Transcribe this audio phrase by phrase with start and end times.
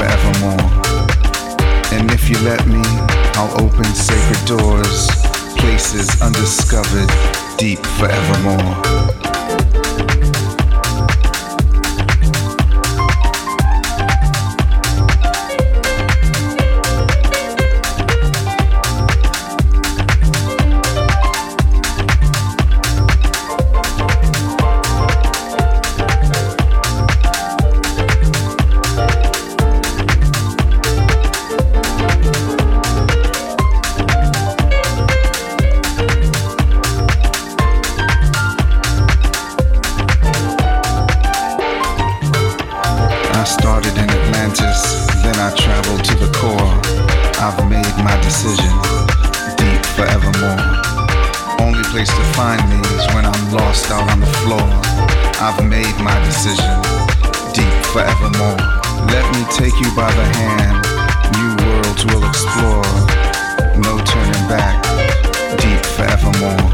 [0.00, 0.60] forevermore.
[1.92, 2.80] And if you let me,
[3.36, 5.08] I'll open sacred doors,
[5.58, 7.10] places undiscovered,
[7.58, 9.39] deep forevermore.
[58.40, 58.56] summer.
[59.12, 60.80] Let me take you by the hand.
[61.36, 62.90] New worlds we'll explore.
[63.84, 64.76] No turning back.
[65.60, 66.66] Deep forevermore.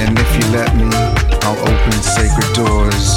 [0.00, 0.88] And if you let me,
[1.42, 3.16] I'll open sacred doors.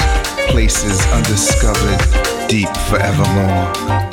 [0.49, 2.49] Places undiscovered.
[2.49, 4.10] Deep forevermore.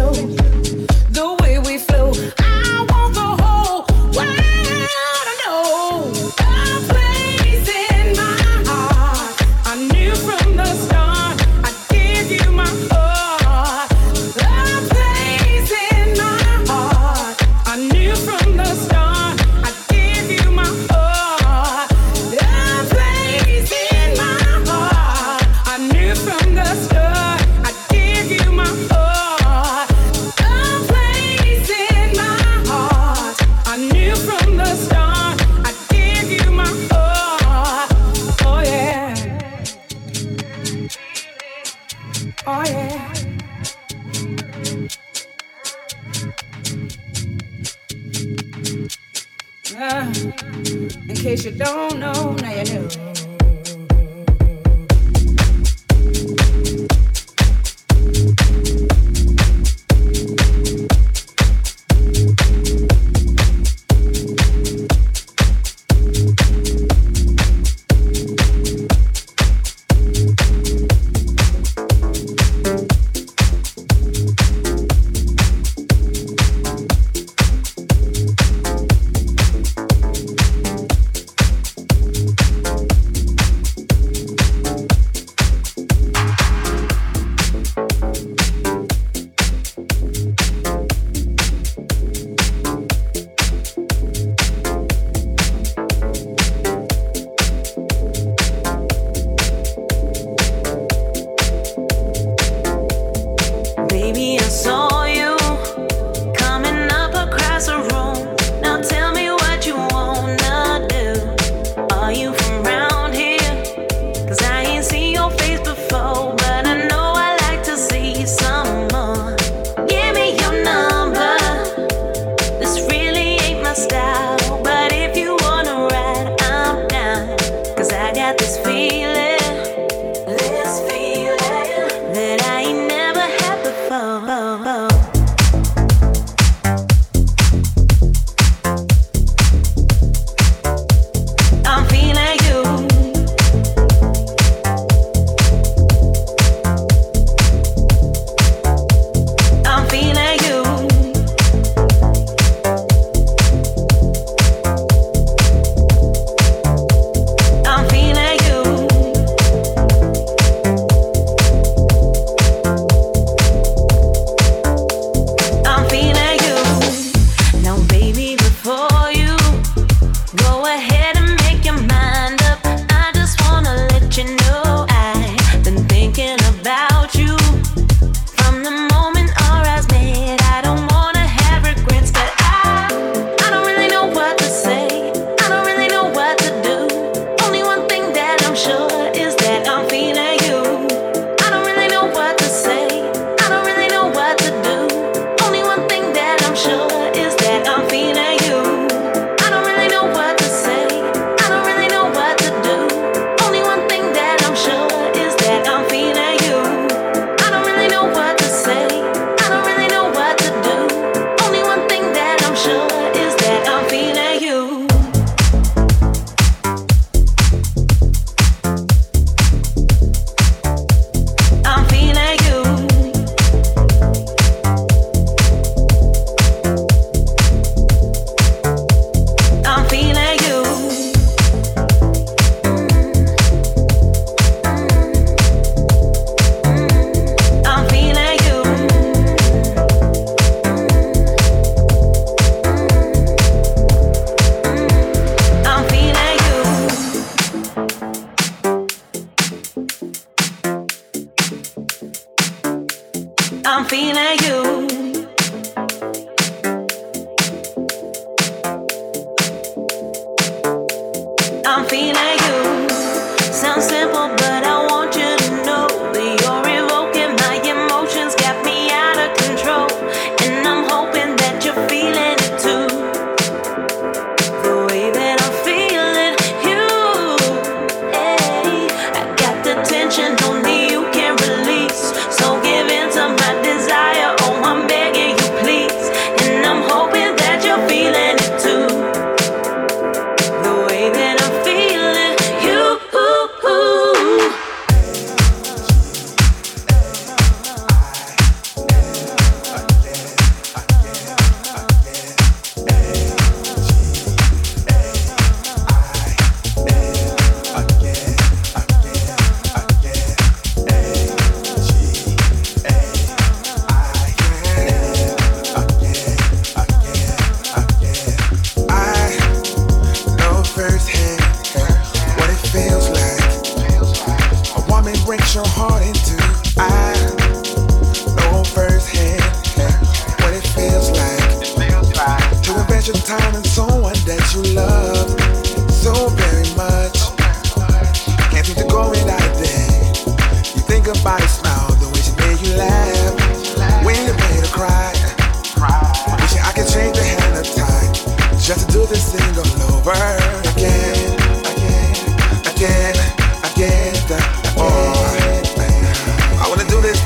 [0.00, 0.79] you.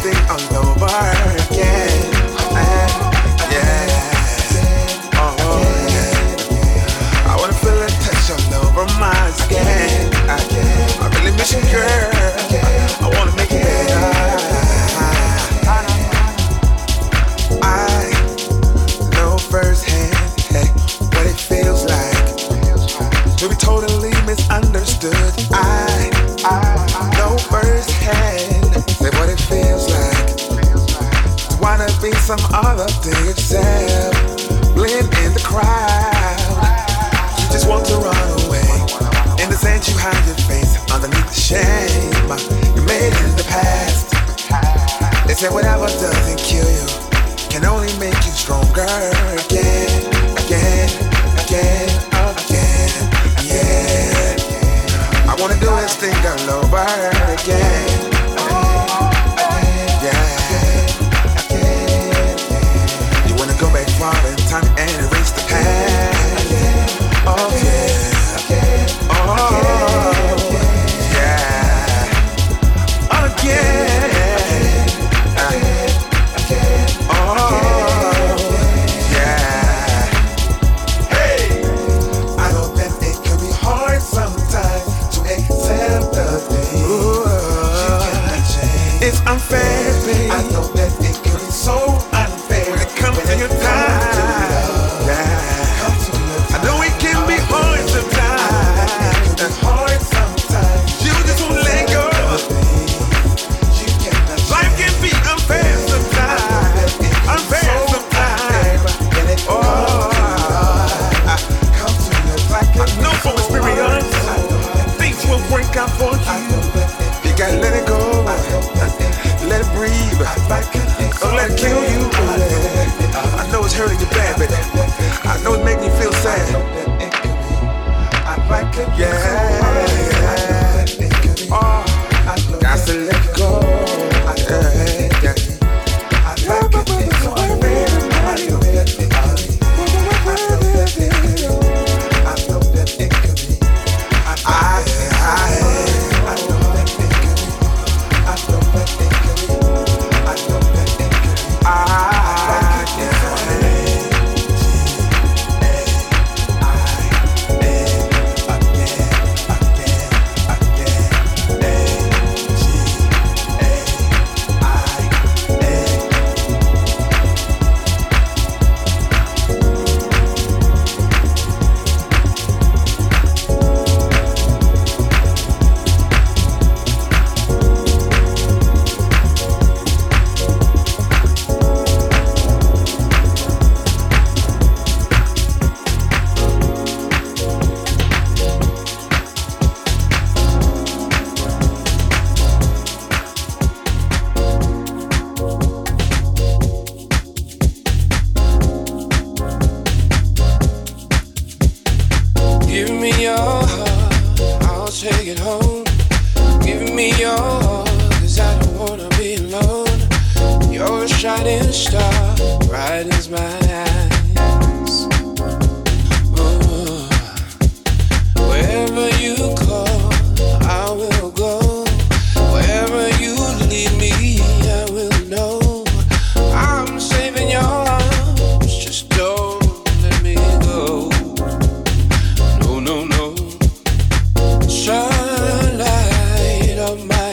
[0.04, 1.33] Do all over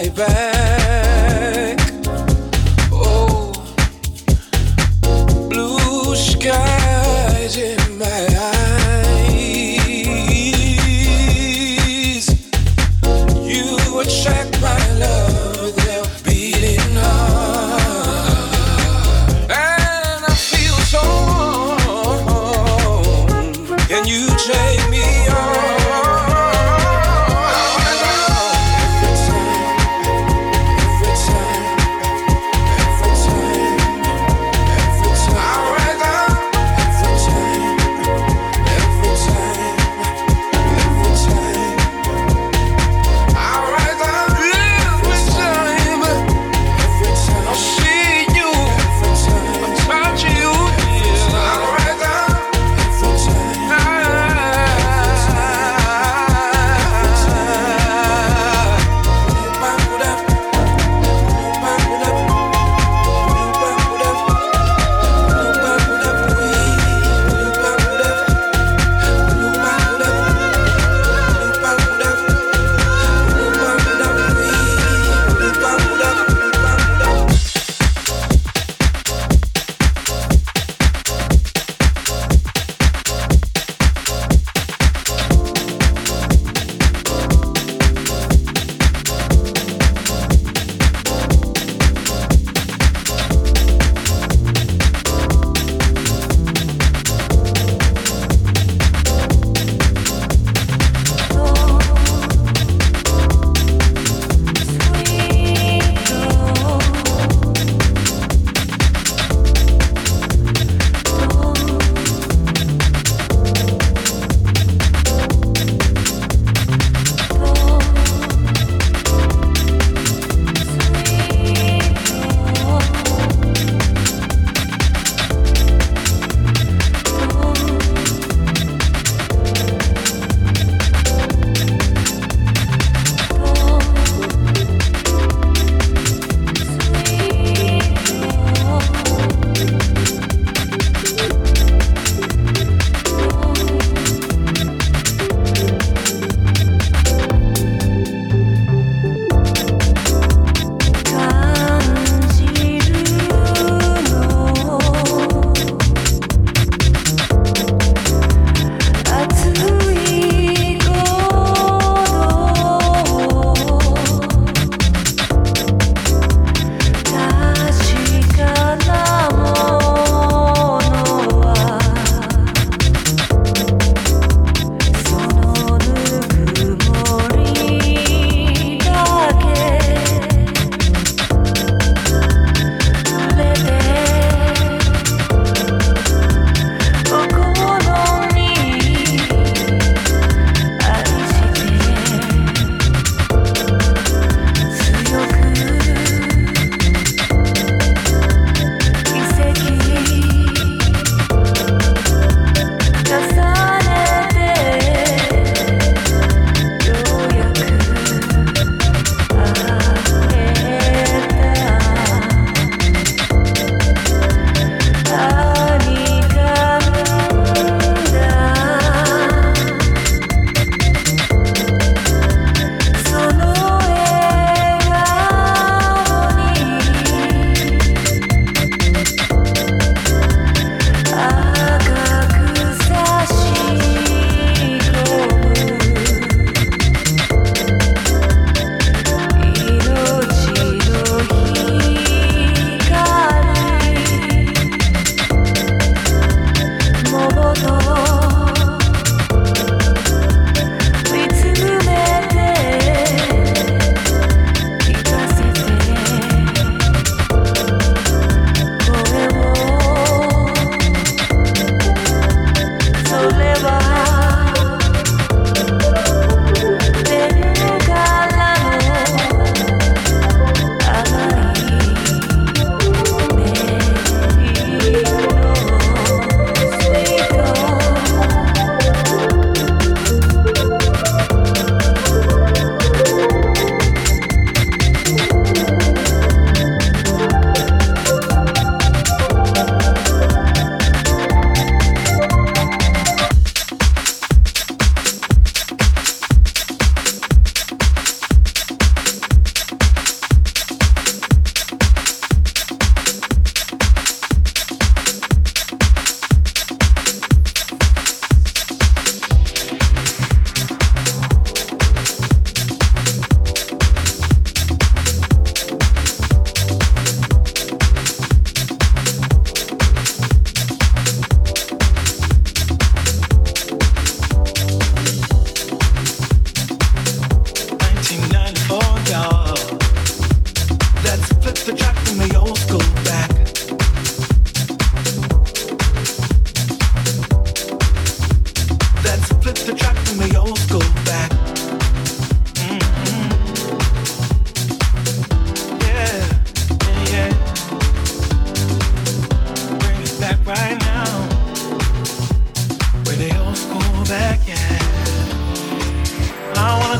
[0.09, 0.50] back.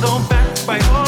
[0.02, 1.01] don't backbite.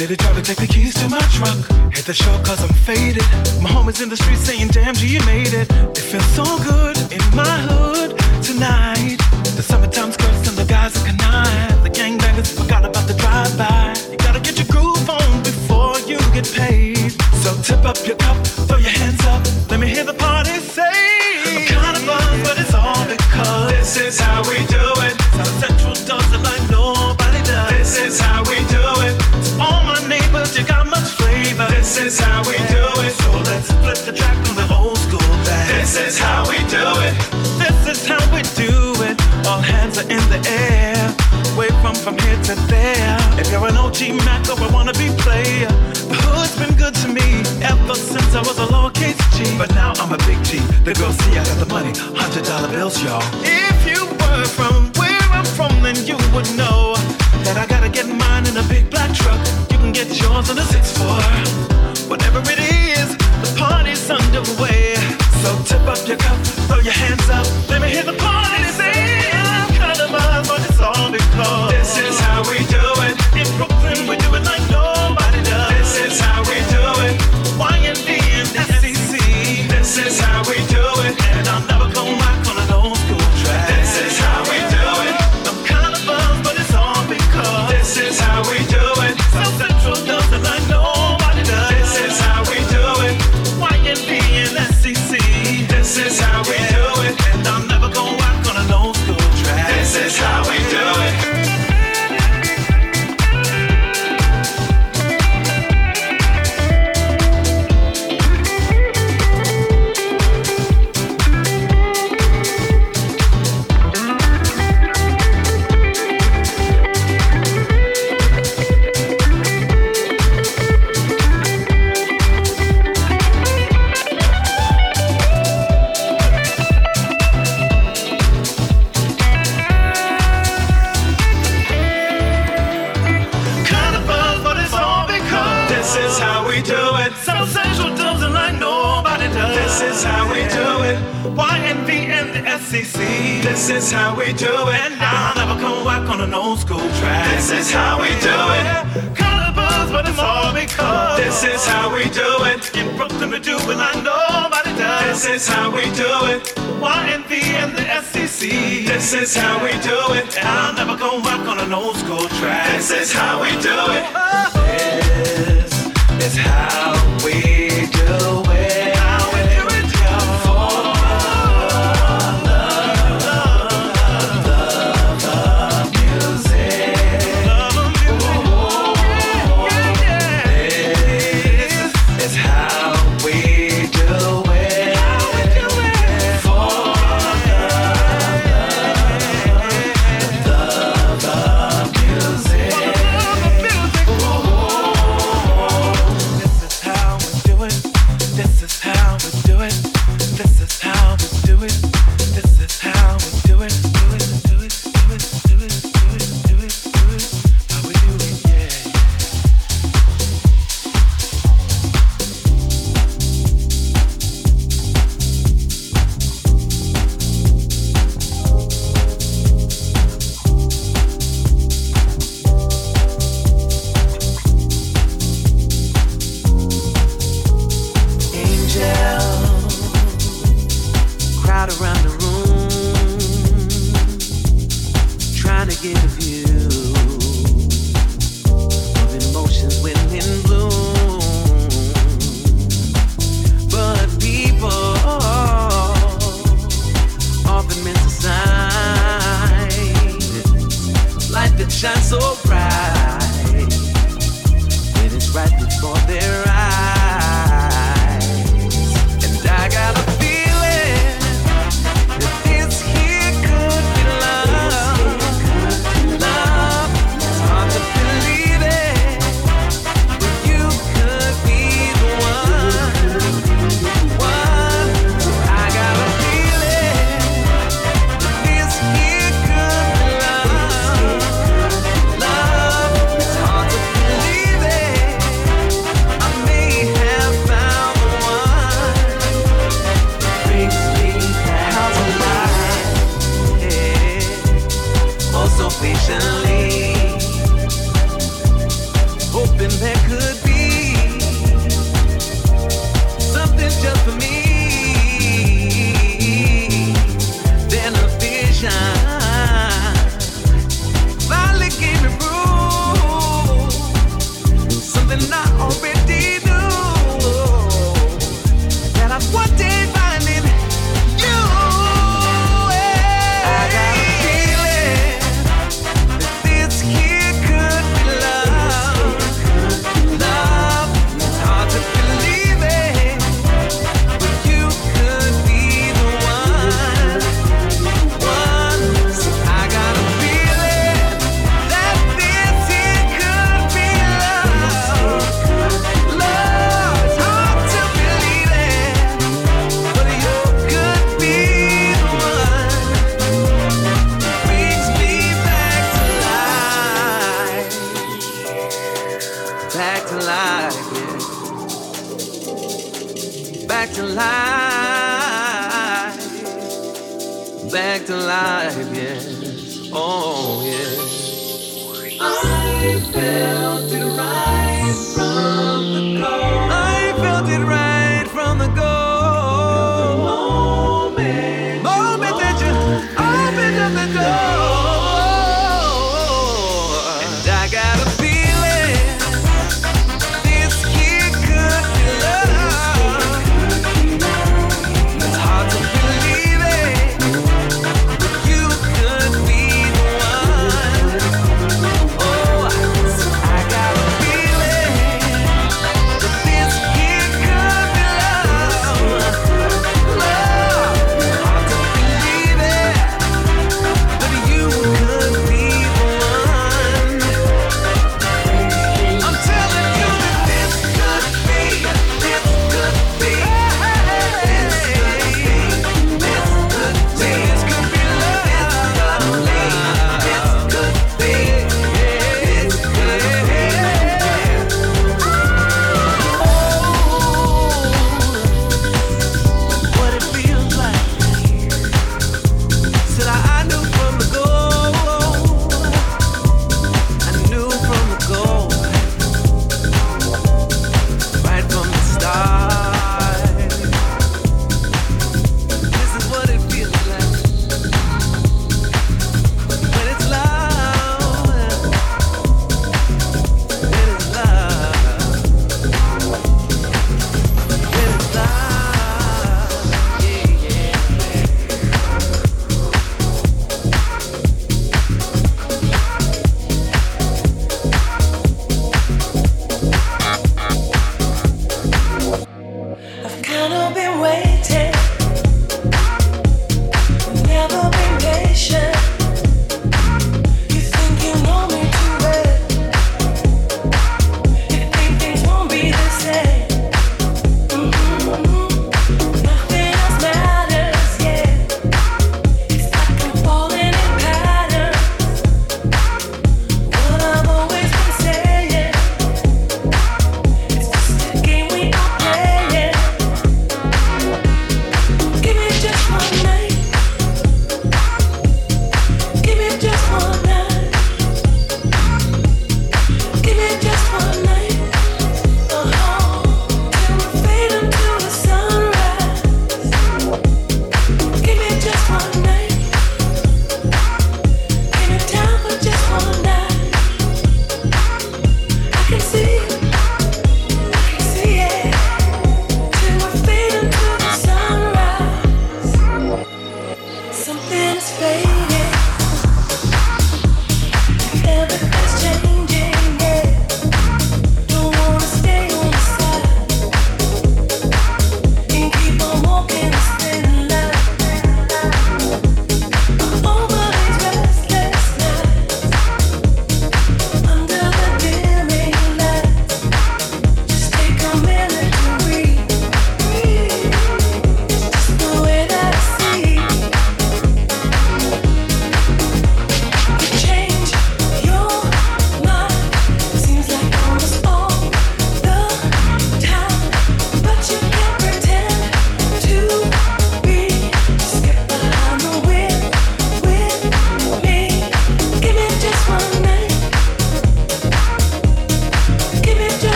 [0.00, 1.58] Did he try to take the keys to my truck?
[1.92, 3.22] Hit the show cause I'm faded.
[3.60, 5.70] My homies in the street saying, damn G, you made it.
[5.70, 8.99] It feels so good in my hood tonight.
[33.80, 35.80] split the track on the old school band.
[35.80, 37.14] This is how we do it.
[37.56, 38.72] This is how we do
[39.08, 39.16] it.
[39.48, 41.00] All hands are in the air.
[41.56, 43.16] Wave from from here to there.
[43.40, 45.72] If you're an OG Mac or a wannabe player,
[46.12, 47.28] the hood's been good to me
[47.64, 49.56] ever since I was a lowercase G.
[49.56, 50.58] But now I'm a big G.
[50.84, 53.24] The girls see I got the money, hundred dollar bills, y'all.
[53.42, 56.94] If you were from where I'm from, then you would know
[57.44, 59.69] that I gotta get mine in a big black truck.
[65.70, 66.29] C'est pas bien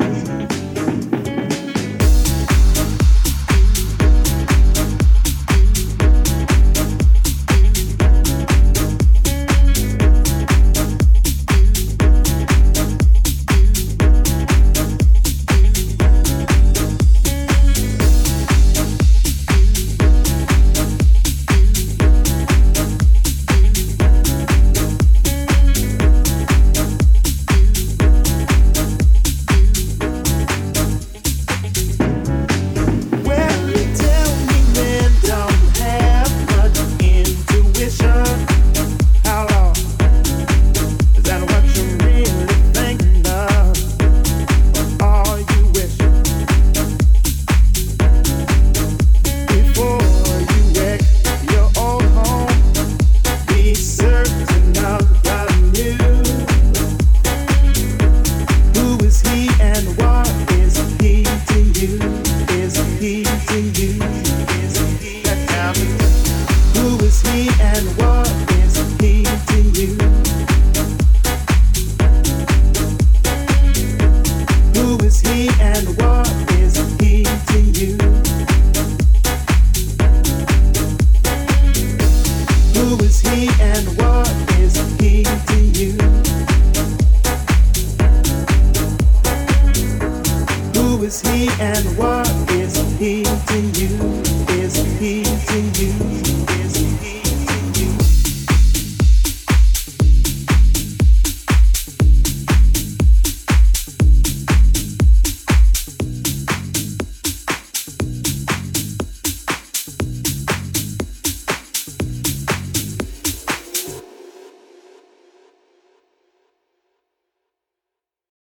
[0.00, 0.69] need.